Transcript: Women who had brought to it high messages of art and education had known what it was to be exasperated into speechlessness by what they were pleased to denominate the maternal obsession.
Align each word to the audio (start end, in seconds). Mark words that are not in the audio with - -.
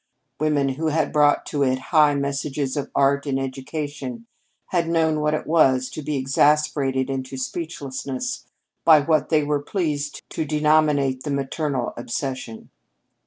Women 0.39 0.69
who 0.69 0.87
had 0.87 1.13
brought 1.13 1.45
to 1.45 1.61
it 1.61 1.77
high 1.93 2.15
messages 2.15 2.75
of 2.75 2.89
art 2.95 3.27
and 3.27 3.39
education 3.39 4.25
had 4.69 4.89
known 4.89 5.19
what 5.19 5.35
it 5.35 5.45
was 5.45 5.91
to 5.91 6.01
be 6.01 6.17
exasperated 6.17 7.07
into 7.07 7.37
speechlessness 7.37 8.47
by 8.83 9.01
what 9.01 9.29
they 9.29 9.43
were 9.43 9.61
pleased 9.61 10.23
to 10.29 10.43
denominate 10.43 11.21
the 11.21 11.29
maternal 11.29 11.93
obsession. 11.97 12.71